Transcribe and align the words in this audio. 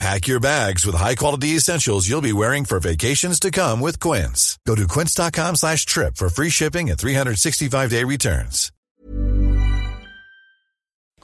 Pack 0.00 0.26
your 0.26 0.40
bags 0.40 0.84
with 0.84 0.96
high-quality 0.96 1.56
essentials 1.56 2.08
you'll 2.08 2.20
be 2.20 2.32
wearing 2.32 2.64
for 2.64 2.80
vacations 2.80 3.38
to 3.40 3.50
come 3.50 3.80
with 3.80 4.00
Quince. 4.00 4.58
Go 4.66 4.74
to 4.74 4.86
quince.com 4.86 5.56
slash 5.56 5.86
trip 5.86 6.16
for 6.16 6.28
free 6.28 6.50
shipping 6.50 6.90
and 6.90 6.98
365-day 6.98 8.04
returns. 8.04 8.70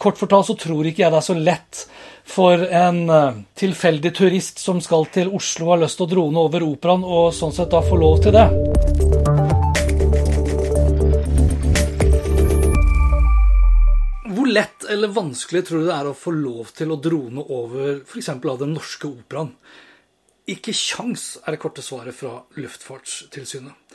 Kort 0.00 0.16
fortalt 0.16 0.46
så 0.48 0.54
tror 0.56 0.86
ikke 0.88 1.02
jeg 1.02 1.12
det 1.12 1.18
er 1.18 1.24
så 1.26 1.34
lett 1.36 1.82
for 2.24 2.62
en 2.64 3.02
uh, 3.12 3.36
tilfeldig 3.58 4.14
turist 4.16 4.62
som 4.64 4.80
skal 4.80 5.04
til 5.12 5.28
Oslo 5.36 5.68
og 5.68 5.74
har 5.74 5.84
lyst 5.84 6.00
til 6.00 6.08
å 6.08 6.12
drone 6.14 6.48
over 6.48 6.64
operaen, 6.64 7.04
og 7.04 7.34
sånn 7.36 7.52
sett 7.52 7.68
da 7.74 7.84
få 7.84 8.00
lov 8.00 8.22
til 8.24 8.32
det. 8.32 9.09
Eller 14.90 15.14
vanskelig 15.14 15.64
tror 15.66 15.82
du 15.82 15.90
det 15.90 15.96
er 15.96 16.10
å 16.10 16.16
få 16.16 16.34
lov 16.34 16.72
til 16.76 16.92
å 16.92 16.98
drone 17.00 17.44
over 17.46 18.00
f.eks. 18.02 18.32
av 18.34 18.58
Den 18.60 18.74
norske 18.74 19.08
operaen? 19.10 19.54
Ikke 20.50 20.74
kjangs, 20.74 21.36
er 21.44 21.54
det 21.54 21.62
korte 21.62 21.84
svaret 21.84 22.16
fra 22.16 22.40
Luftfartstilsynet. 22.58 23.94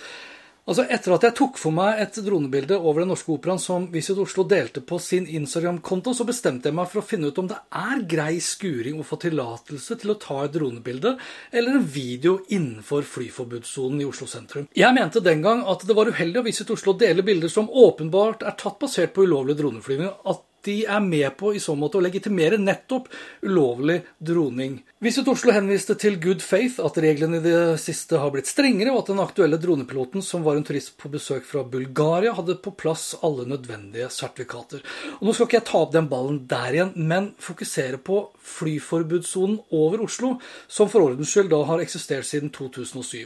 Altså 0.65 0.81
Etter 0.89 1.13
at 1.13 1.25
jeg 1.27 1.35
tok 1.37 1.59
for 1.61 1.75
meg 1.77 1.99
et 2.01 2.15
dronebilde 2.25 2.77
over 2.79 3.03
Den 3.03 3.11
norske 3.13 3.29
operaen 3.35 3.59
som 3.61 3.83
Visit 3.93 4.17
Oslo 4.21 4.47
delte 4.49 4.81
på 4.81 4.97
sin 5.03 5.27
Instagram-konto, 5.29 6.15
så 6.17 6.25
bestemte 6.25 6.71
jeg 6.71 6.77
meg 6.77 6.89
for 6.89 7.03
å 7.03 7.05
finne 7.05 7.29
ut 7.29 7.41
om 7.41 7.51
det 7.51 7.59
er 7.69 8.01
grei 8.09 8.39
skuring 8.41 8.97
å 8.97 9.05
få 9.05 9.19
tillatelse 9.21 9.99
til 10.01 10.15
å 10.15 10.17
ta 10.23 10.39
et 10.41 10.55
dronebilde 10.55 11.13
eller 11.51 11.77
en 11.77 11.85
video 11.85 12.39
innenfor 12.49 13.05
flyforbudssonen 13.11 14.01
i 14.01 14.09
Oslo 14.09 14.25
sentrum. 14.31 14.65
Jeg 14.73 14.97
mente 14.97 15.21
den 15.21 15.45
gang 15.45 15.61
at 15.69 15.85
det 15.85 15.97
var 15.97 16.09
uheldig 16.09 16.41
av 16.41 16.49
Visit 16.49 16.73
Oslo 16.73 16.95
å 16.95 16.99
dele 17.03 17.25
bilder 17.27 17.53
som 17.53 17.69
åpenbart 17.69 18.41
er 18.41 18.57
tatt 18.57 18.81
basert 18.81 19.13
på 19.13 19.27
ulovlig 19.29 19.59
droneflyvning. 19.61 20.17
at 20.25 20.41
de 20.65 20.75
er 20.85 21.01
med 21.03 21.29
på 21.39 21.53
i 21.55 21.61
så 21.63 21.75
måte 21.77 21.99
å 21.99 22.03
legitimere 22.03 22.59
nettopp 22.61 23.09
ulovlig 23.45 24.01
droning. 24.17 24.79
Visit 25.05 25.27
Oslo 25.29 25.53
henviste 25.53 25.95
til 26.01 26.17
good 26.21 26.41
faith, 26.41 26.79
at 26.81 26.97
reglene 27.01 27.39
i 27.39 27.43
det 27.43 27.59
siste 27.83 28.19
har 28.21 28.31
blitt 28.33 28.49
strengere, 28.49 28.93
og 28.93 29.03
at 29.03 29.11
den 29.13 29.23
aktuelle 29.23 29.59
dronepiloten, 29.61 30.23
som 30.25 30.45
var 30.45 30.57
en 30.57 30.65
turist 30.65 30.95
på 31.01 31.11
besøk 31.13 31.45
fra 31.45 31.65
Bulgaria, 31.67 32.33
hadde 32.35 32.57
på 32.63 32.73
plass 32.79 33.11
alle 33.25 33.47
nødvendige 33.49 34.09
sertifikater. 34.13 34.81
Og 35.19 35.27
Nå 35.27 35.35
skal 35.35 35.49
ikke 35.49 35.59
jeg 35.59 35.69
ta 35.69 35.83
opp 35.83 35.93
den 35.93 36.09
ballen 36.11 36.41
der 36.49 36.79
igjen, 36.79 36.95
men 36.95 37.33
fokusere 37.41 38.01
på 38.01 38.23
flyforbudssonen 38.45 39.59
over 39.73 40.03
Oslo, 40.05 40.35
som 40.67 40.89
for 40.91 41.05
ordens 41.09 41.31
skyld 41.33 41.49
da 41.51 41.61
har 41.67 41.81
eksistert 41.83 42.27
siden 42.27 42.51
2007. 42.53 43.25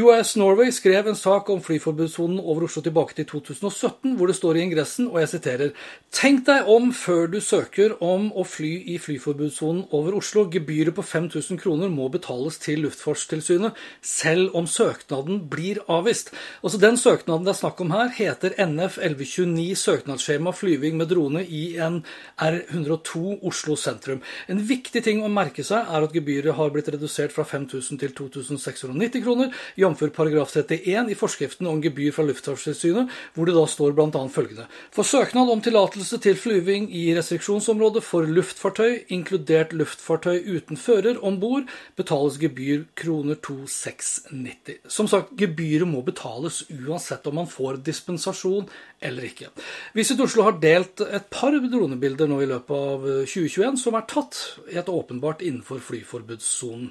UAS 0.00 0.34
Norway 0.40 0.72
skrev 0.74 1.08
en 1.10 1.18
sak 1.18 1.50
om 1.52 1.62
flyforbudssonen 1.62 2.40
over 2.40 2.66
Oslo 2.68 2.82
tilbake 2.82 3.14
til 3.18 3.28
2017, 3.30 4.16
hvor 4.16 4.30
det 4.30 4.36
står 4.38 4.58
i 4.58 4.64
ingressen, 4.66 5.08
og 5.12 5.20
jeg 5.22 5.32
siterer 5.36 5.74
Tenk 6.14 6.44
deg 6.46 6.68
om 6.70 6.92
før 6.94 7.26
du 7.32 7.40
søker 7.42 7.96
om 8.04 8.28
å 8.38 8.44
fly 8.46 8.72
i 8.94 8.98
flyforbudssonen 9.02 9.88
over 9.96 10.14
Oslo. 10.20 10.46
Gebyret 10.50 10.94
på 10.96 11.02
5000 11.02 11.58
kroner 11.60 11.90
må 11.92 12.06
betales 12.12 12.58
til 12.62 12.84
Luftfartstilsynet, 12.84 13.74
selv 14.00 14.54
om 14.56 14.68
søknaden 14.70 15.42
blir 15.50 15.82
avvist. 15.90 16.30
Altså 16.62 16.78
Den 16.78 16.96
søknaden 17.00 17.46
det 17.46 17.54
er 17.54 17.60
snakk 17.60 17.82
om 17.82 17.90
her, 17.94 18.12
heter 18.14 18.54
NF 18.62 18.98
1129 19.02 19.74
søknadsskjema 19.78 20.52
flyving 20.54 20.96
med 21.00 21.10
drone 21.10 21.44
i 21.44 21.64
en 21.82 22.00
R102 22.38 23.40
Oslo 23.42 23.76
sentrum. 23.78 24.22
En 24.48 24.53
viktig 24.62 25.02
ting 25.04 25.22
å 25.24 25.30
merke 25.32 25.64
seg 25.66 25.88
er 25.88 26.04
at 26.04 26.14
gebyret 26.14 26.56
har 26.58 26.72
blitt 26.74 26.90
redusert 26.92 27.32
fra 27.34 27.44
5000 27.48 28.00
til 28.00 28.12
2690 28.16 29.24
kroner, 29.24 29.50
jf. 29.80 30.02
paragraf 30.14 30.52
31 30.54 31.10
i 31.12 31.16
forskriften 31.18 31.68
om 31.70 31.80
gebyr 31.82 32.12
fra 32.14 32.26
Luftfartstilsynet, 32.28 33.12
hvor 33.34 33.48
det 33.48 33.56
da 33.56 33.64
står 33.70 33.94
bl.a. 33.96 34.22
følgende. 34.32 34.66
For 34.94 35.06
søknad 35.08 35.50
om 35.50 35.62
tillatelse 35.64 36.20
til 36.24 36.38
flyving 36.38 36.90
i 36.94 37.06
restriksjonsområdet 37.16 38.04
for 38.04 38.28
luftfartøy, 38.28 39.04
inkludert 39.14 39.74
luftfartøy 39.76 40.44
uten 40.56 40.80
fører 40.80 41.20
om 41.24 41.40
bord, 41.42 41.70
betales 41.98 42.38
gebyr 42.42 42.84
kroner 42.98 43.40
2690. 43.40 44.82
Som 44.90 45.08
sagt, 45.10 45.34
gebyret 45.40 45.88
må 45.88 46.04
betales 46.06 46.62
uansett 46.70 47.26
om 47.30 47.40
man 47.40 47.50
får 47.50 47.80
dispensasjon 47.86 48.68
eller 49.04 49.28
ikke. 49.28 49.50
Visit 49.96 50.20
Oslo 50.24 50.46
har 50.46 50.58
delt 50.62 51.02
et 51.04 51.26
par 51.32 51.54
dronebilder 51.54 52.28
nå 52.30 52.40
i 52.42 52.48
løpet 52.48 52.74
av 52.74 53.04
2021 53.28 53.80
som 53.80 53.96
er 53.98 54.06
tatt 54.10 54.38
helt 54.72 54.88
åpenbart 54.88 55.42
innenfor 55.42 55.78
flyforbudssonen. 55.84 56.90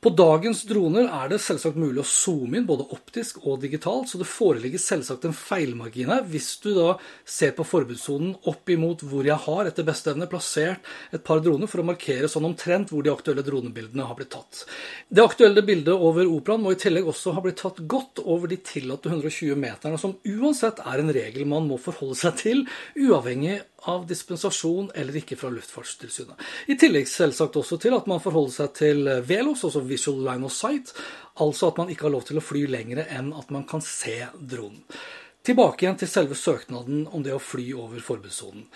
På 0.00 0.12
dagens 0.14 0.60
droner 0.68 1.08
er 1.10 1.30
det 1.32 1.40
selvsagt 1.42 1.78
mulig 1.78 2.04
å 2.04 2.06
zoome 2.06 2.60
inn 2.60 2.66
både 2.68 2.86
optisk 2.94 3.40
og 3.42 3.58
digitalt, 3.64 4.06
så 4.10 4.20
det 4.20 4.28
foreligger 4.30 4.78
selvsagt 4.78 5.26
en 5.26 5.34
feilmargin 5.34 6.12
her. 6.12 6.22
Hvis 6.30 6.52
du 6.62 6.70
da 6.76 6.92
ser 7.26 7.56
på 7.56 7.66
forbudssonen 7.66 8.36
opp 8.50 8.70
imot 8.70 9.02
hvor 9.02 9.26
jeg 9.26 9.38
har 9.48 9.70
etter 9.70 9.86
beste 9.88 10.12
evne 10.12 10.28
plassert 10.30 10.86
et 11.10 11.24
par 11.26 11.42
droner 11.42 11.70
for 11.70 11.82
å 11.82 11.88
markere 11.88 12.30
sånn 12.30 12.46
omtrent 12.46 12.92
hvor 12.92 13.02
de 13.02 13.10
aktuelle 13.10 13.42
dronebildene 13.46 14.06
har 14.06 14.18
blitt 14.18 14.30
tatt. 14.36 14.62
Det 15.10 15.24
aktuelle 15.24 15.64
bildet 15.66 15.94
over 15.94 16.30
operaen 16.30 16.62
må 16.62 16.76
i 16.76 16.80
tillegg 16.80 17.08
også 17.10 17.34
ha 17.34 17.42
blitt 17.42 17.58
tatt 17.62 17.82
godt 17.90 18.22
over 18.22 18.50
de 18.50 18.60
tillatte 18.62 19.10
120 19.10 19.58
meterne, 19.58 19.98
som 19.98 20.14
uansett 20.22 20.82
er 20.84 21.02
en 21.02 21.12
regel 21.14 21.48
man 21.48 21.66
må 21.66 21.80
forholde 21.82 22.18
seg 22.22 22.38
til, 22.38 22.64
uavhengig 22.98 23.58
av 23.86 24.06
dispensasjon 24.08 24.90
eller 24.94 25.20
ikke 25.20 25.36
fra 25.38 25.50
Luftfartstilsynet. 25.54 26.40
I 26.72 26.76
tillegg 26.80 27.06
selvsagt 27.10 27.60
også 27.60 27.78
til 27.82 27.94
at 27.96 28.08
man 28.10 28.22
forholder 28.22 28.56
seg 28.56 28.74
til 28.78 29.12
VELOS, 29.28 29.64
altså 29.68 29.84
Visual 29.86 30.20
Line 30.26 30.48
of 30.48 30.54
Sight, 30.54 30.92
altså 31.38 31.70
at 31.70 31.78
man 31.78 31.92
ikke 31.92 32.08
har 32.08 32.16
lov 32.16 32.26
til 32.28 32.40
å 32.40 32.44
fly 32.44 32.66
lengre 32.70 33.06
enn 33.14 33.30
at 33.36 33.52
man 33.54 33.66
kan 33.68 33.84
se 33.84 34.20
dronen. 34.38 34.82
Tilbake 35.48 35.84
igjen 35.86 35.96
til 35.96 36.10
selve 36.10 36.36
søknaden 36.36 37.06
om 37.14 37.22
det 37.24 37.32
å 37.32 37.40
fly 37.40 37.70
over 37.78 38.02
forbudssonen. 38.04 38.66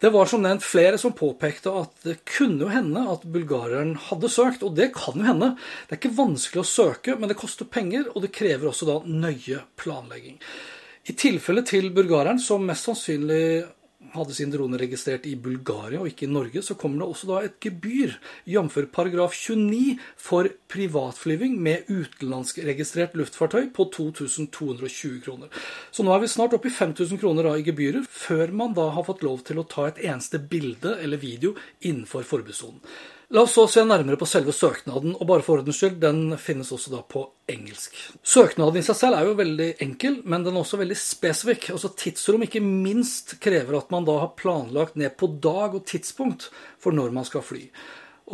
Det 0.00 0.12
var 0.14 0.28
som 0.30 0.44
nevnt 0.44 0.62
flere 0.64 1.00
som 1.00 1.12
påpekte 1.16 1.72
at 1.76 2.04
det 2.06 2.20
kunne 2.28 2.62
jo 2.62 2.68
hende 2.70 3.02
at 3.12 3.24
bulgareren 3.28 3.96
hadde 4.06 4.30
søkt, 4.32 4.62
og 4.64 4.76
det 4.78 4.92
kan 4.94 5.18
jo 5.18 5.26
hende. 5.26 5.50
Det 5.88 5.96
er 5.96 6.00
ikke 6.00 6.20
vanskelig 6.20 6.62
å 6.62 6.70
søke, 6.70 7.16
men 7.18 7.32
det 7.32 7.36
koster 7.40 7.68
penger, 7.68 8.06
og 8.14 8.22
det 8.24 8.30
krever 8.36 8.70
også 8.70 8.88
da 8.88 8.96
nøye 9.04 9.64
planlegging. 9.80 10.38
I 11.10 11.16
tilfelle 11.18 11.64
til 11.66 11.90
bulgareren, 11.96 12.40
som 12.40 12.64
mest 12.68 12.86
sannsynlig 12.86 13.42
hadde 14.14 14.34
sin 14.34 14.50
drone 14.50 14.78
registrert 14.80 15.26
i 15.28 15.36
Bulgaria 15.38 16.00
og 16.00 16.08
ikke 16.10 16.26
i 16.26 16.30
Norge, 16.32 16.62
så 16.64 16.74
kommer 16.78 17.02
det 17.02 17.08
også 17.12 17.28
da 17.30 17.42
et 17.46 17.58
gebyr, 17.62 18.16
jf. 18.48 18.78
paragraf 18.92 19.36
29, 19.36 19.98
for 20.18 20.48
privatflyving 20.72 21.58
med 21.62 21.90
utenlandskregistrert 21.90 23.14
luftfartøy 23.18 23.70
på 23.76 23.86
2220 23.94 25.20
kroner. 25.26 25.62
Så 25.92 26.06
nå 26.06 26.14
er 26.14 26.24
vi 26.24 26.32
snart 26.32 26.56
oppe 26.56 26.70
i 26.70 26.74
5000 26.74 27.20
kroner 27.22 27.46
da 27.46 27.54
i 27.58 27.66
gebyrer, 27.66 28.06
før 28.08 28.54
man 28.56 28.74
da 28.78 28.90
har 28.96 29.06
fått 29.06 29.24
lov 29.26 29.44
til 29.46 29.62
å 29.62 29.68
ta 29.68 29.88
et 29.90 30.02
eneste 30.02 30.42
bilde 30.42 30.96
eller 30.98 31.20
video 31.20 31.54
innenfor 31.80 32.26
forbudssonen. 32.26 32.82
La 33.30 33.44
oss 33.46 33.52
så 33.54 33.62
se 33.70 33.84
nærmere 33.86 34.18
på 34.18 34.26
selve 34.26 34.50
søknaden, 34.50 35.12
og 35.14 35.28
bare 35.30 35.44
for 35.46 35.60
ordens 35.60 35.76
skyld, 35.78 36.00
den 36.02 36.32
finnes 36.42 36.72
også 36.74 36.90
da 36.90 37.04
på 37.06 37.20
engelsk. 37.52 37.94
Søknaden 38.26 38.80
i 38.80 38.82
seg 38.82 38.96
selv 38.98 39.18
er 39.20 39.28
jo 39.28 39.36
veldig 39.38 39.68
enkel, 39.86 40.16
men 40.26 40.42
den 40.42 40.56
er 40.56 40.64
også 40.64 40.80
veldig 40.80 40.96
spesifikk. 40.98 41.68
Altså 41.76 41.92
Tidsrom 41.94 42.42
ikke 42.42 42.62
minst 42.64 43.36
krever 43.44 43.78
at 43.78 43.94
man 43.94 44.08
da 44.08 44.16
har 44.24 44.34
planlagt 44.34 44.98
ned 44.98 45.14
på 45.14 45.30
dag 45.46 45.78
og 45.78 45.86
tidspunkt 45.86 46.48
for 46.82 46.96
når 46.96 47.14
man 47.14 47.28
skal 47.28 47.46
fly. 47.46 47.68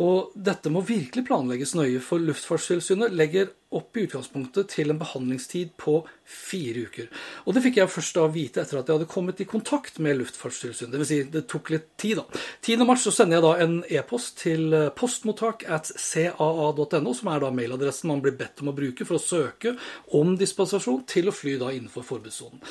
Og 0.03 0.33
dette 0.33 0.69
må 0.69 0.83
virkelig 0.85 1.25
planlegges 1.25 1.73
nøye, 1.77 2.01
for 2.03 2.21
Luftfartstilsynet 2.21 3.15
legger 3.17 3.49
opp 3.75 3.97
i 3.97 4.05
utgangspunktet 4.05 4.69
til 4.71 4.93
en 4.93 4.99
behandlingstid 4.99 5.73
på 5.81 5.97
fire 6.23 6.85
uker. 6.87 7.07
Og 7.43 7.55
det 7.55 7.63
fikk 7.65 7.79
jeg 7.81 7.91
først 7.91 8.15
da 8.15 8.27
vite 8.31 8.61
etter 8.61 8.79
at 8.79 8.87
jeg 8.87 8.99
hadde 8.99 9.09
kommet 9.11 9.41
i 9.43 9.47
kontakt 9.49 9.97
med 10.03 10.19
Luftfartstilsynet. 10.21 10.93
Dvs. 10.93 11.09
Si, 11.09 11.17
det 11.33 11.43
tok 11.51 11.73
litt 11.73 11.89
tid, 11.99 12.21
da. 12.21 12.43
10. 12.61 12.85
mars 12.87 13.07
så 13.07 13.15
sender 13.15 13.39
jeg 13.39 13.45
da 13.47 13.65
en 13.65 13.75
e-post 13.99 14.37
til 14.43 14.77
postmottak 14.95 15.65
at 15.65 15.91
caa.no, 15.97 17.17
som 17.17 17.33
er 17.33 17.43
da 17.43 17.51
mailadressen 17.57 18.13
man 18.13 18.23
blir 18.23 18.37
bedt 18.39 18.63
om 18.63 18.71
å 18.71 18.77
bruke 18.77 19.07
for 19.07 19.17
å 19.17 19.23
søke 19.23 19.75
om 20.15 20.37
dispensasjon 20.39 21.03
til 21.09 21.31
å 21.31 21.35
fly 21.35 21.57
da 21.59 21.73
innenfor 21.73 22.05
forbudssonen. 22.07 22.61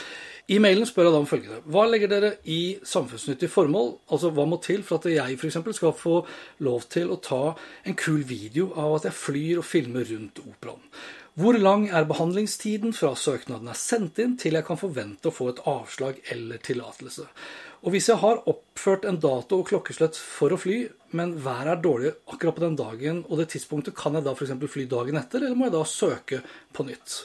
I 0.46 0.60
mailen 0.62 0.86
spør 0.86 1.08
jeg 1.08 1.14
da 1.14 1.18
om 1.18 1.26
følgende. 1.26 1.56
Hva 1.74 1.88
legger 1.90 2.10
dere 2.12 2.28
i 2.46 2.78
samfunnsnyttig 2.86 3.48
formål? 3.50 3.88
Altså 4.14 4.30
hva 4.30 4.44
må 4.46 4.60
til 4.62 4.84
for 4.86 5.00
at 5.00 5.08
jeg 5.10 5.34
f.eks. 5.40 5.58
skal 5.74 5.94
få 5.98 6.20
lov 6.62 6.86
til 6.92 7.10
å 7.10 7.18
ta 7.18 7.40
en 7.82 7.98
kul 7.98 8.22
video 8.28 8.68
av 8.78 9.00
at 9.00 9.08
jeg 9.08 9.18
flyr 9.18 9.58
og 9.58 9.66
filmer 9.66 10.06
rundt 10.06 10.38
operaen? 10.44 10.84
Hvor 11.36 11.58
lang 11.58 11.88
er 11.90 12.06
behandlingstiden 12.08 12.94
fra 12.96 13.10
søknaden 13.18 13.68
er 13.68 13.76
sendt 13.76 14.22
inn 14.22 14.38
til 14.40 14.54
jeg 14.56 14.64
kan 14.70 14.78
forvente 14.80 15.28
å 15.28 15.34
få 15.34 15.50
et 15.50 15.64
avslag 15.68 16.22
eller 16.32 16.62
tillatelse? 16.62 17.26
Og 17.82 17.92
hvis 17.92 18.06
jeg 18.08 18.22
har 18.22 18.46
oppført 18.46 19.04
en 19.04 19.18
dato 19.20 19.58
og 19.58 19.68
klokkeslett 19.74 20.16
for 20.16 20.54
å 20.54 20.62
fly, 20.62 20.78
men 21.18 21.34
været 21.42 21.74
er 21.74 21.82
dårlig 21.82 22.14
akkurat 22.30 22.56
på 22.56 22.68
den 22.68 22.78
dagen 22.78 23.24
og 23.26 23.42
det 23.42 23.50
tidspunktet, 23.52 23.98
kan 23.98 24.14
jeg 24.14 24.24
da 24.24 24.38
f.eks. 24.38 24.54
fly 24.70 24.86
dagen 24.94 25.18
etter, 25.18 25.42
eller 25.42 25.58
må 25.58 25.66
jeg 25.66 25.76
da 25.80 25.86
søke 25.90 26.44
på 26.70 26.86
nytt? 26.86 27.24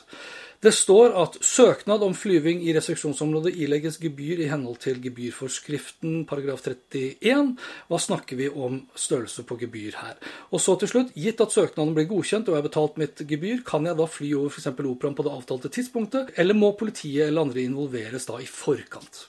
Det 0.62 0.70
står 0.78 1.16
at 1.18 1.40
søknad 1.42 2.04
om 2.06 2.12
flyving 2.14 2.60
i 2.62 2.74
restriksjonsområdet 2.76 3.56
ilegges 3.64 3.96
gebyr 3.98 4.44
i 4.44 4.50
henhold 4.52 4.78
til 4.84 5.00
gebyrforskriften 5.02 6.20
paragraf 6.30 6.62
31. 6.62 7.56
Hva 7.90 8.00
snakker 8.04 8.38
vi 8.38 8.50
om 8.50 8.76
størrelse 8.94 9.42
på 9.50 9.56
gebyr 9.64 9.96
her? 9.98 10.20
Og 10.54 10.62
så 10.62 10.76
til 10.78 10.92
slutt, 10.92 11.16
gitt 11.18 11.42
at 11.42 11.56
søknaden 11.56 11.96
blir 11.98 12.06
godkjent 12.12 12.46
og 12.46 12.54
jeg 12.54 12.62
har 12.62 12.68
betalt 12.68 13.00
mitt 13.02 13.24
gebyr, 13.32 13.64
kan 13.66 13.90
jeg 13.90 13.98
da 13.98 14.06
fly 14.06 14.30
over 14.38 14.54
f.eks. 14.54 14.68
operaen 14.70 15.16
på 15.18 15.26
det 15.26 15.32
avtalte 15.34 15.72
tidspunktet, 15.74 16.30
eller 16.38 16.60
må 16.60 16.70
politiet 16.78 17.32
eller 17.32 17.48
andre 17.48 17.64
involveres 17.64 18.30
da 18.30 18.38
i 18.38 18.46
forkant? 18.46 19.24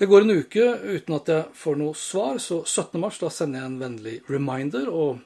Det 0.00 0.08
går 0.08 0.24
en 0.24 0.38
uke 0.38 0.64
uten 0.86 1.18
at 1.18 1.28
jeg 1.34 1.50
får 1.56 1.76
noe 1.82 1.98
svar, 2.00 2.40
så 2.40 2.62
17. 2.62 2.96
mars 3.02 3.18
da 3.20 3.28
sender 3.28 3.60
jeg 3.60 3.74
en 3.74 3.76
vennlig 3.82 4.16
reminder. 4.32 4.88
og 4.88 5.20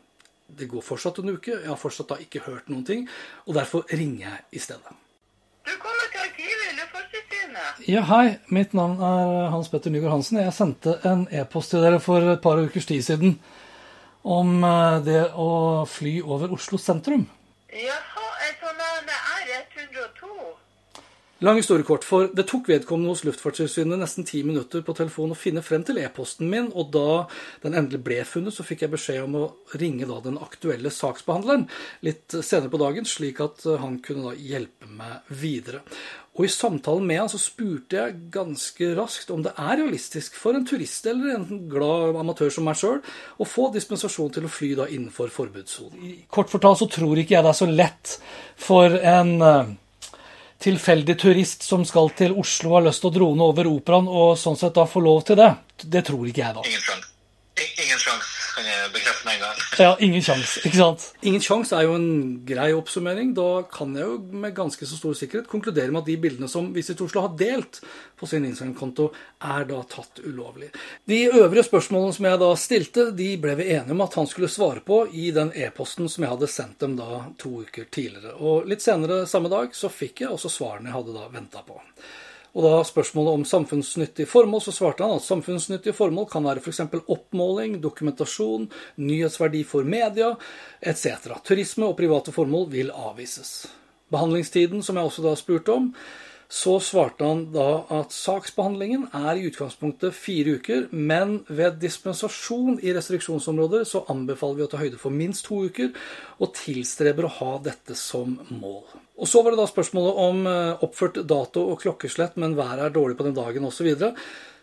det 0.59 0.67
går 0.67 0.83
fortsatt 0.83 1.23
en 1.23 1.31
uke, 1.31 1.53
jeg 1.55 1.71
har 1.71 1.79
fortsatt 1.79 2.11
da 2.11 2.19
ikke 2.19 2.43
hørt 2.49 2.67
noen 2.67 2.83
ting, 2.83 3.07
og 3.47 3.55
derfor 3.55 3.87
ringer 3.95 4.27
jeg 4.27 4.59
i 4.59 4.65
stedet. 4.67 4.99
Du 5.71 5.73
kommer 5.79 6.07
til 6.13 6.21
arkivet 6.25 6.63
i 6.71 6.77
Luftfartstilsynet. 6.79 7.59
Ja, 7.87 8.03
hei. 8.09 8.39
Mitt 8.49 8.73
navn 8.77 9.01
er 9.03 9.51
Hans 9.53 9.69
Petter 9.73 9.93
Nygaard 9.93 10.19
Hansen. 10.19 10.39
Jeg 10.43 10.53
sendte 10.57 10.97
en 11.09 11.27
e-post 11.35 11.73
til 11.73 11.83
dere 11.85 12.01
for 12.03 12.25
et 12.33 12.43
par 12.45 12.61
ukers 12.61 12.87
tid 12.89 13.03
siden 13.07 13.39
om 14.23 14.65
eh, 14.65 14.97
det 15.07 15.23
å 15.33 15.87
fly 15.89 16.19
over 16.23 16.53
Oslo 16.57 16.79
sentrum. 16.81 17.27
Jaha, 17.73 18.27
en 18.47 18.57
sånn 18.61 18.83
en 18.87 19.13
R102. 19.17 20.33
Lang 21.41 21.57
historie 21.57 21.87
kort, 21.89 22.05
for 22.05 22.29
det 22.37 22.45
tok 22.51 22.67
vedkommende 22.69 23.15
hos 23.15 23.23
Luftfartstilsynet 23.25 23.97
nesten 23.97 24.27
ti 24.29 24.43
minutter 24.45 24.83
på 24.85 24.93
telefon 24.99 25.31
å 25.33 25.39
finne 25.39 25.63
frem 25.65 25.81
til 25.89 25.97
e-posten 26.03 26.51
min, 26.53 26.69
og 26.77 26.91
da 26.93 27.23
den 27.63 27.79
endelig 27.81 28.03
ble 28.05 28.19
funnet, 28.29 28.53
så 28.53 28.67
fikk 28.67 28.85
jeg 28.85 28.93
beskjed 28.93 29.25
om 29.25 29.39
å 29.41 29.47
ringe 29.81 30.05
da 30.11 30.19
den 30.27 30.37
aktuelle 30.37 30.93
saksbehandleren 30.93 31.65
litt 32.05 32.37
senere 32.37 32.69
på 32.69 32.83
dagen, 32.85 33.09
slik 33.09 33.41
at 33.41 33.65
eh, 33.65 33.81
han 33.81 33.97
kunne 34.05 34.29
da 34.29 34.37
hjelpe 34.37 34.93
meg 34.93 35.33
videre. 35.41 35.81
Og 36.37 36.45
i 36.45 36.53
samtalen 36.53 37.09
med 37.09 37.23
han 37.23 37.33
så 37.33 37.41
spurte 37.41 38.03
jeg 38.03 38.21
ganske 38.37 38.93
raskt 39.01 39.33
om 39.33 39.41
det 39.49 39.57
er 39.57 39.81
realistisk 39.81 40.37
for 40.37 40.53
en 40.57 40.69
turist 40.69 41.09
eller 41.09 41.39
en 41.39 41.67
glad 41.73 42.21
amatør 42.21 42.53
som 42.53 42.69
meg 42.69 42.77
sjøl 42.85 43.01
å 43.41 43.49
få 43.49 43.73
dispensasjon 43.73 44.37
til 44.37 44.45
å 44.45 44.53
fly 44.61 44.75
da 44.85 44.93
innenfor 44.93 45.33
forbudssonen. 45.33 46.27
Kort 46.29 46.53
fortalt 46.53 46.85
så 46.85 46.95
tror 47.01 47.17
ikke 47.17 47.39
jeg 47.39 47.49
det 47.49 47.57
er 47.57 47.65
så 47.65 47.77
lett 47.81 48.19
for 48.61 49.01
en 49.01 49.39
eh, 49.41 49.79
tilfeldig 50.61 51.17
turist 51.21 51.65
som 51.65 51.85
skal 51.89 52.13
til 52.17 52.37
Oslo 52.41 52.75
og 52.75 52.79
har 52.81 52.89
lyst 52.91 53.05
til 53.05 53.11
å 53.11 53.15
drone 53.15 53.49
over 53.53 53.71
operaen, 53.71 54.09
og 54.09 54.37
sånn 54.41 54.59
sett 54.61 54.77
da 54.77 54.87
få 54.89 55.03
lov 55.05 55.25
til 55.29 55.41
det. 55.41 55.51
Det 55.81 56.05
tror 56.07 56.29
ikke 56.29 56.45
jeg, 56.45 56.57
da. 56.59 56.67
Ingen 56.69 56.85
sjanse. 56.85 57.09
Ingen 57.61 58.01
sjanse, 58.01 58.31
kan 58.57 58.69
jeg 58.69 58.93
bekrefte 58.95 59.29
med 59.29 59.39
en 59.39 59.47
gang. 59.47 59.70
Ja, 59.79 59.93
ingen 60.03 60.23
sjans, 60.25 60.57
ikke 60.67 60.79
sant? 60.81 61.05
Ingen 61.23 61.43
sjans 61.45 61.71
er 61.77 61.85
jo 61.87 61.95
en 61.95 62.41
grei 62.47 62.73
oppsummering. 62.75 63.31
Da 63.37 63.63
kan 63.71 63.93
jeg 63.95 64.09
jo 64.09 64.17
med 64.43 64.55
ganske 64.57 64.87
så 64.89 64.99
stor 64.99 65.15
sikkerhet 65.15 65.51
konkludere 65.51 65.93
med 65.95 66.03
at 66.03 66.09
de 66.11 66.17
bildene 66.21 66.49
som 66.51 66.73
Visit 66.75 67.01
Oslo 67.05 67.23
har 67.23 67.37
delt 67.39 67.79
på 68.19 68.27
sin 68.29 68.45
Instagram-konto, 68.49 69.07
er 69.47 69.69
da 69.69 69.83
tatt 69.89 70.23
ulovlig. 70.27 70.73
De 71.09 71.23
øvrige 71.31 71.65
spørsmålene 71.69 72.17
som 72.17 72.27
jeg 72.27 72.41
da 72.43 72.49
stilte, 72.59 73.07
de 73.17 73.29
ble 73.41 73.55
vi 73.61 73.69
enige 73.77 73.95
om 73.95 74.03
at 74.05 74.17
han 74.19 74.29
skulle 74.31 74.51
svare 74.51 74.83
på 74.85 75.05
i 75.15 75.31
den 75.37 75.55
e-posten 75.55 76.11
som 76.11 76.27
jeg 76.27 76.35
hadde 76.35 76.51
sendt 76.51 76.83
dem 76.83 76.99
da 76.99 77.23
to 77.41 77.61
uker 77.63 77.87
tidligere. 77.87 78.35
Og 78.43 78.67
litt 78.69 78.83
senere 78.85 79.23
samme 79.31 79.53
dag 79.53 79.77
så 79.77 79.93
fikk 79.93 80.25
jeg 80.25 80.35
også 80.35 80.51
svarene 80.53 80.91
jeg 80.91 80.99
hadde 80.99 81.17
da 81.17 81.31
venta 81.31 81.63
på. 81.67 81.79
Og 82.51 82.65
da 82.67 82.81
spørsmålet 82.87 83.39
om 83.39 83.45
samfunnsnyttig 83.47 84.27
formål, 84.31 84.63
så 84.65 84.75
svarte 84.75 85.07
han 85.07 85.21
at 85.21 85.27
samfunnsnyttige 85.27 85.95
formål 85.95 86.27
kan 86.33 86.47
være 86.47 86.63
f.eks. 86.65 86.83
oppmåling, 87.07 87.79
dokumentasjon, 87.83 88.67
nyhetsverdi 88.99 89.63
for 89.69 89.87
media 89.87 90.33
etc. 90.83 91.31
Turisme 91.47 91.87
og 91.87 91.99
private 92.01 92.35
formål 92.35 92.67
vil 92.73 92.91
avvises. 92.91 93.69
Behandlingstiden, 94.11 94.83
som 94.83 94.99
jeg 94.99 95.07
også 95.07 95.25
da 95.29 95.37
spurte 95.39 95.77
om, 95.77 95.93
så 96.51 96.73
svarte 96.83 97.23
han 97.23 97.45
da 97.55 97.85
at 97.95 98.11
saksbehandlingen 98.11 99.05
er 99.15 99.39
i 99.39 99.45
utgangspunktet 99.47 100.17
fire 100.19 100.57
uker, 100.59 100.89
men 100.91 101.37
ved 101.47 101.77
dispensasjon 101.79 102.81
i 102.83 102.91
restriksjonsområder 102.97 103.85
så 103.87 104.03
anbefaler 104.11 104.59
vi 104.59 104.65
å 104.65 104.71
ta 104.73 104.81
høyde 104.81 104.99
for 104.99 105.15
minst 105.15 105.47
to 105.47 105.61
uker, 105.71 105.93
og 106.43 106.51
tilstreber 106.59 107.29
å 107.29 107.35
ha 107.37 107.53
dette 107.63 107.95
som 107.95 108.35
mål. 108.51 108.83
Og 109.21 109.31
Så 109.31 109.45
var 109.45 109.55
det 109.55 109.61
da 109.61 109.69
spørsmålet 109.71 110.19
om 110.25 110.41
eh, 110.51 110.83
oppført 110.83 111.21
dato 111.31 111.69
og 111.71 111.85
klokkeslett, 111.85 112.35
men 112.41 112.59
været 112.59 112.89
er 112.89 112.97
dårlig 112.99 113.21
på 113.21 113.29
den 113.29 113.39
dagen 113.39 113.69
osv. 113.69 113.93
Så, 113.95 114.11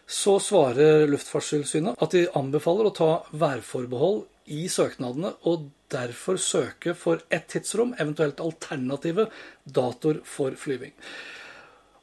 så 0.08 0.36
svarer 0.44 1.08
Luftfartstilsynet 1.08 2.04
at 2.04 2.18
de 2.18 2.26
anbefaler 2.36 2.90
å 2.90 2.96
ta 3.00 3.12
værforbehold 3.32 4.26
i 4.52 4.68
søknadene, 4.72 5.38
og 5.48 5.70
derfor 5.92 6.36
søke 6.36 6.98
for 7.00 7.24
ett 7.32 7.48
tidsrom, 7.54 7.96
eventuelt 7.96 8.44
alternative 8.44 9.30
datoer 9.64 10.20
for 10.28 10.60
flyving. 10.60 10.92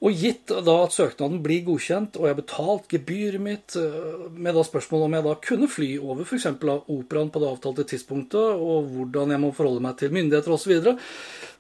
Og 0.04 0.12
gitt 0.20 0.52
da 0.52 0.74
at 0.84 0.92
søknaden 0.92 1.40
blir 1.44 1.62
godkjent, 1.64 2.18
og 2.18 2.26
jeg 2.26 2.34
har 2.34 2.40
betalt 2.40 2.90
gebyret 2.92 3.40
mitt, 3.40 3.76
eh, 3.76 4.28
med 4.36 4.54
da 4.54 4.64
spørsmål 4.66 5.06
om 5.06 5.16
jeg 5.16 5.24
da 5.24 5.34
kunne 5.48 5.68
fly 5.70 5.90
over 5.98 6.24
f.eks. 6.28 6.46
av 6.46 6.90
operaen 6.92 7.30
på 7.32 7.40
det 7.40 7.48
avtalte 7.48 7.86
tidspunktet, 7.88 8.60
og 8.60 8.90
hvordan 8.92 9.32
jeg 9.32 9.40
må 9.40 9.52
forholde 9.56 9.80
meg 9.80 9.96
til 9.96 10.12
myndigheter 10.12 10.52
osv., 10.52 10.64
så, 10.64 10.70
videre, 10.72 10.96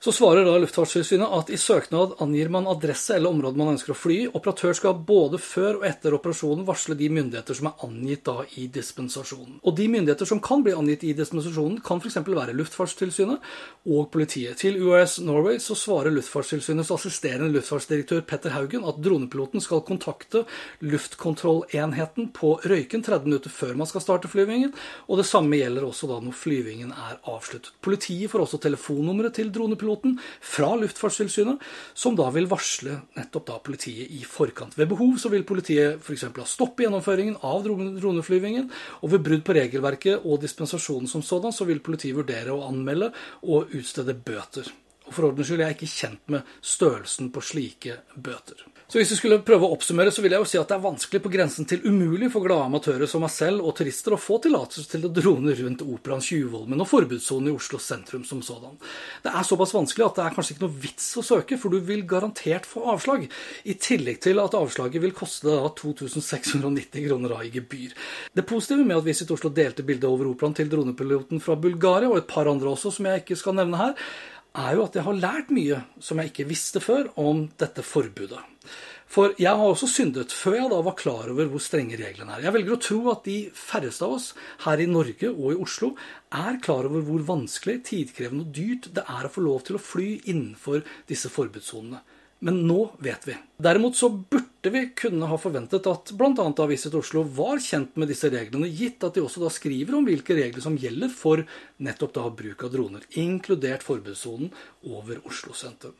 så 0.00 0.12
svarer 0.12 0.44
da 0.44 0.58
Luftfartstilsynet 0.60 1.32
at 1.32 1.50
i 1.52 1.58
søknad 1.60 2.18
angir 2.24 2.50
man 2.52 2.66
adresse 2.68 3.14
eller 3.16 3.32
område 3.32 3.60
man 3.60 3.74
ønsker 3.74 3.92
å 3.92 3.96
fly. 3.96 4.16
Operatør 4.36 4.76
skal 4.76 4.98
både 5.08 5.40
før 5.40 5.78
og 5.78 5.86
etter 5.88 6.16
operasjonen 6.16 6.66
varsle 6.68 6.96
de 6.96 7.08
myndigheter 7.12 7.56
som 7.56 7.70
er 7.70 7.84
angitt 7.86 8.24
da 8.28 8.44
i 8.60 8.66
dispensasjonen. 8.72 9.62
Og 9.64 9.76
de 9.76 9.88
myndigheter 9.92 10.28
som 10.28 10.42
kan 10.44 10.64
bli 10.64 10.72
angitt 10.76 11.06
i 11.08 11.14
dispensasjonen, 11.16 11.80
kan 11.84 12.00
f.eks. 12.00 12.20
være 12.20 12.56
Luftfartstilsynet 12.56 13.48
og 13.88 14.10
politiet. 14.12 14.58
Til 14.60 14.76
UAS 14.84 15.18
Norway 15.24 15.60
så 15.60 15.76
svarer 15.78 16.12
Luftfartstilsynets 16.12 16.92
assisterende 16.92 17.52
luftfartsdirektør 17.56 18.24
Petter 18.34 18.50
Haugen 18.50 18.82
at 18.88 18.98
dronepiloten 18.98 19.62
skal 19.62 19.84
kontakte 19.86 20.42
luftkontrollenheten 20.82 22.32
på 22.34 22.56
Røyken 22.66 23.04
30 23.06 23.28
minutter 23.28 23.52
før 23.52 23.76
man 23.78 23.86
skal 23.86 24.02
starte 24.02 24.30
flyvingen, 24.30 24.72
og 25.06 25.20
det 25.20 25.26
samme 25.28 25.60
gjelder 25.60 25.86
også 25.86 26.08
da 26.10 26.18
når 26.24 26.34
flyvingen 26.34 26.90
er 26.90 27.20
avsluttet. 27.30 27.70
Politiet 27.84 28.32
får 28.32 28.46
også 28.46 28.60
telefonnummeret 28.64 29.36
til 29.38 29.52
dronepiloten 29.54 30.18
fra 30.42 30.72
Luftfartstilsynet, 30.80 31.62
som 31.94 32.18
da 32.18 32.26
vil 32.34 32.50
varsle 32.50 32.98
nettopp 33.14 33.48
da 33.52 33.60
politiet 33.62 34.10
i 34.10 34.24
forkant. 34.26 34.74
Ved 34.78 34.90
behov 34.90 35.14
så 35.22 35.30
vil 35.30 35.46
politiet 35.46 36.02
f.eks. 36.02 36.26
ha 36.34 36.48
stopp 36.48 36.80
i 36.80 36.88
gjennomføringen 36.88 37.38
av 37.46 37.62
droneflyvingen, 37.64 38.70
og 39.02 39.14
ved 39.14 39.26
brudd 39.28 39.44
på 39.46 39.58
regelverket 39.60 40.24
og 40.24 40.42
dispensasjonen 40.42 41.10
som 41.10 41.22
sådan, 41.22 41.54
så 41.54 41.68
vil 41.68 41.84
politiet 41.84 42.18
vurdere 42.18 42.54
å 42.54 42.64
anmelde 42.66 43.12
og 43.46 43.70
utstede 43.78 44.16
bøter. 44.16 44.72
Og 45.04 45.12
For 45.12 45.28
ordens 45.28 45.50
skyld, 45.50 45.60
jeg 45.64 45.70
er 45.72 45.76
ikke 45.76 45.90
kjent 45.94 46.32
med 46.32 46.54
størrelsen 46.64 47.32
på 47.34 47.42
slike 47.44 47.98
bøter. 48.16 48.64
Så 48.86 49.00
hvis 49.00 49.10
vi 49.14 49.16
skulle 49.16 49.40
prøve 49.42 49.64
å 49.64 49.74
oppsummere, 49.74 50.12
så 50.12 50.22
vil 50.22 50.34
jeg 50.34 50.44
jo 50.44 50.46
si 50.48 50.58
at 50.60 50.68
det 50.68 50.74
er 50.76 50.82
vanskelig 50.84 51.20
på 51.24 51.30
grensen 51.32 51.66
til 51.68 51.80
umulig 51.88 52.28
for 52.30 52.44
glade 52.44 52.66
amatører 52.68 53.08
som 53.08 53.22
meg 53.24 53.32
selv 53.32 53.64
og 53.64 53.72
turister 53.78 54.12
å 54.12 54.18
få 54.20 54.36
tillatelse 54.44 54.90
til 54.92 55.06
å 55.08 55.10
drone 55.10 55.54
rundt 55.56 55.84
Operaen 55.86 56.24
Tjuvholmen 56.24 56.84
og 56.84 56.90
forbudssonen 56.90 57.48
i 57.48 57.54
Oslo 57.56 57.80
sentrum 57.80 58.26
som 58.28 58.42
sådan. 58.44 58.76
Det 59.24 59.32
er 59.32 59.46
såpass 59.48 59.72
vanskelig 59.74 60.04
at 60.04 60.20
det 60.20 60.26
er 60.26 60.36
kanskje 60.36 60.54
ikke 60.54 60.64
noe 60.66 60.82
vits 60.84 61.08
å 61.16 61.24
søke, 61.24 61.58
for 61.60 61.72
du 61.72 61.80
vil 61.88 62.04
garantert 62.08 62.68
få 62.68 62.84
avslag. 62.92 63.24
I 63.64 63.78
tillegg 63.80 64.20
til 64.28 64.42
at 64.44 64.58
avslaget 64.60 65.02
vil 65.02 65.16
koste 65.16 65.48
deg 65.48 65.72
2690 65.80 67.08
kroner 67.08 67.34
i 67.40 67.50
gebyr. 67.56 67.96
Det 68.36 68.44
positive 68.46 68.84
med 68.84 69.00
at 69.00 69.08
Visit 69.08 69.32
Oslo 69.32 69.48
delte 69.54 69.86
bildet 69.86 70.10
over 70.10 70.28
Operaen 70.28 70.54
til 70.60 70.68
dronepiloten 70.68 71.40
fra 71.42 71.56
Bulgaria, 71.56 72.12
og 72.12 72.20
et 72.20 72.28
par 72.30 72.52
andre 72.52 72.76
også 72.76 72.92
som 72.98 73.08
jeg 73.08 73.24
ikke 73.24 73.40
skal 73.40 73.56
nevne 73.58 73.80
her, 73.80 73.98
er 74.54 74.74
jo 74.76 74.84
at 74.86 74.96
jeg 74.96 75.06
har 75.06 75.18
lært 75.18 75.54
mye 75.54 75.80
som 76.02 76.20
jeg 76.20 76.30
ikke 76.30 76.48
visste 76.48 76.82
før 76.82 77.10
om 77.20 77.48
dette 77.60 77.82
forbudet. 77.86 78.42
For 79.14 79.34
jeg 79.38 79.52
har 79.52 79.68
også 79.68 79.86
syndet 79.90 80.32
før 80.34 80.56
jeg 80.56 80.70
da 80.72 80.78
var 80.82 80.96
klar 80.98 81.28
over 81.30 81.50
hvor 81.50 81.62
strenge 81.62 81.98
reglene 82.00 82.34
er. 82.34 82.46
Jeg 82.46 82.54
velger 82.56 82.74
å 82.74 82.82
tro 82.82 82.98
at 83.12 83.26
de 83.28 83.36
færreste 83.54 84.06
av 84.06 84.16
oss 84.16 84.30
her 84.64 84.82
i 84.82 84.88
Norge 84.90 85.30
og 85.30 85.52
i 85.52 85.58
Oslo 85.62 85.92
er 86.34 86.58
klar 86.64 86.88
over 86.88 87.04
hvor 87.06 87.22
vanskelig, 87.28 87.82
tidkrevende 87.90 88.46
og 88.46 88.56
dyrt 88.56 88.90
det 88.96 89.04
er 89.04 89.28
å 89.28 89.30
få 89.30 89.44
lov 89.44 89.66
til 89.68 89.78
å 89.78 89.82
fly 89.82 90.08
innenfor 90.24 90.82
disse 91.10 91.30
forbudssonene. 91.30 92.02
Men 92.44 92.64
nå 92.66 92.80
vet 93.04 93.28
vi. 93.28 93.36
Derimot 93.56 93.96
så 93.96 94.08
burde 94.08 94.70
vi 94.70 94.88
kunne 94.96 95.28
ha 95.30 95.36
forventet 95.38 95.86
at 95.86 96.10
bl.a. 96.18 96.66
Visit 96.66 96.94
Oslo 96.98 97.22
var 97.36 97.60
kjent 97.62 97.94
med 98.00 98.08
disse 98.10 98.26
reglene, 98.32 98.66
gitt 98.66 99.04
at 99.06 99.14
de 99.14 99.22
også 99.22 99.44
da 99.44 99.50
skriver 99.52 99.94
om 99.94 100.06
hvilke 100.08 100.34
regler 100.34 100.64
som 100.64 100.74
gjelder 100.80 101.12
for 101.12 101.44
nettopp 101.84 102.14
da 102.16 102.24
bruk 102.34 102.64
av 102.66 102.72
droner, 102.72 103.04
inkludert 103.20 103.84
forbudssonen 103.86 104.50
over 104.90 105.20
Oslo 105.28 105.54
sentrum. 105.54 105.94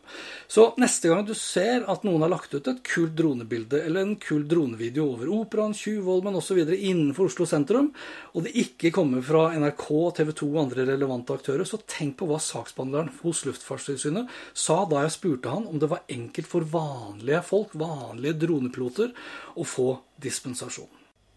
Så 0.50 0.66
neste 0.82 1.12
gang 1.12 1.22
du 1.28 1.34
ser 1.38 1.86
at 1.90 2.02
noen 2.08 2.24
har 2.24 2.32
lagt 2.32 2.56
ut 2.56 2.70
et 2.72 2.80
kult 2.88 3.14
dronebilde 3.20 3.84
eller 3.84 4.02
en 4.02 4.16
kul 4.18 4.48
dronevideo 4.50 5.06
over 5.12 5.30
Operaen, 5.36 5.76
Tjuvholmen 5.76 6.40
osv. 6.40 6.58
innenfor 6.74 7.30
Oslo 7.30 7.46
sentrum, 7.46 7.92
og 8.34 8.48
det 8.48 8.56
ikke 8.64 8.90
kommer 8.96 9.22
fra 9.22 9.44
NRK, 9.54 9.86
TV 10.18 10.34
2 10.42 10.50
og 10.50 10.60
andre 10.64 10.88
relevante 10.90 11.38
aktører, 11.38 11.68
så 11.68 11.78
tenk 11.86 12.18
på 12.18 12.30
hva 12.32 12.40
saksbehandleren 12.42 13.14
hos 13.22 13.44
Luftfartstilsynet 13.46 14.32
sa 14.56 14.82
da 14.90 15.04
jeg 15.04 15.16
spurte 15.20 15.54
han 15.54 15.68
om 15.70 15.78
det 15.78 15.92
var 15.92 16.02
enkelt 16.10 16.50
for 16.50 16.66
vanlige 16.74 17.43
folk, 17.46 17.74
vanlige 17.78 18.38
dronepiloter, 18.46 19.14
å 19.56 19.64
få 19.68 19.88
dispensasjon. 20.22 20.90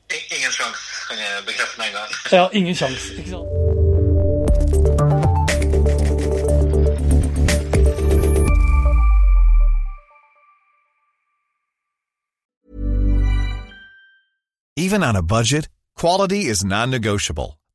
Ingen 0.08 0.52
sjans, 0.56 0.84
kan 1.10 1.20
jeg 1.20 1.44
bekrefte 1.48 1.82
med 1.82 1.88
en 1.88 1.94
gang. 2.00 2.12
Ja, 2.32 2.48
ingen 2.56 2.76
sjans, 2.76 3.12
ikke 3.18 3.30
sant. 3.36 3.48
Even 14.80 15.04
on 15.04 15.16
a 15.16 15.24
budget, 15.24 15.68
quality 15.96 16.46
is 16.46 16.64
non-negotiable. 16.64 17.58